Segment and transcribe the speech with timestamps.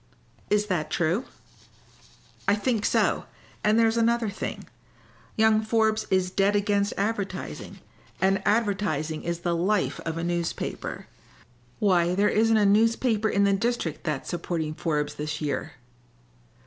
[0.49, 1.25] "Is that true?"
[2.47, 3.25] "I think so.
[3.63, 4.65] And there's another thing.
[5.35, 7.77] Young Forbes is dead against advertising,
[8.19, 11.05] and advertising is the life of a newspaper.
[11.77, 15.73] Why, there isn't a paper in the district that's supporting Forbes this year."